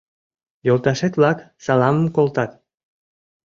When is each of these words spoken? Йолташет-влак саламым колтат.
Йолташет-влак 0.67 1.37
саламым 1.63 2.07
колтат. 2.15 2.51